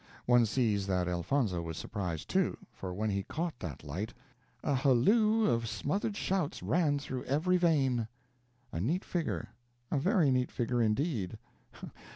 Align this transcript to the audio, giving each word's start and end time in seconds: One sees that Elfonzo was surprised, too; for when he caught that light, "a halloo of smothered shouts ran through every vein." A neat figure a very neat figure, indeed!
One 0.25 0.47
sees 0.47 0.87
that 0.87 1.07
Elfonzo 1.07 1.61
was 1.61 1.77
surprised, 1.77 2.27
too; 2.27 2.57
for 2.73 2.91
when 2.91 3.11
he 3.11 3.21
caught 3.21 3.59
that 3.59 3.83
light, 3.83 4.15
"a 4.63 4.73
halloo 4.73 5.45
of 5.45 5.67
smothered 5.67 6.17
shouts 6.17 6.63
ran 6.63 6.97
through 6.97 7.23
every 7.25 7.57
vein." 7.57 8.07
A 8.71 8.81
neat 8.81 9.05
figure 9.05 9.49
a 9.91 9.99
very 9.99 10.31
neat 10.31 10.49
figure, 10.49 10.81
indeed! 10.81 11.37